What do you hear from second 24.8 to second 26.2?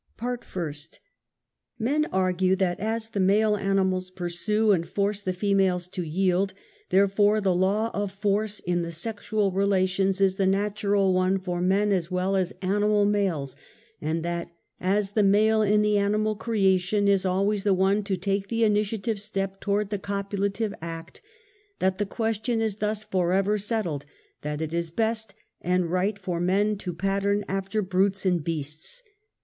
best and riorht